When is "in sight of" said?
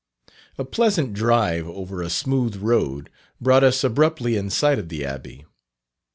4.35-4.89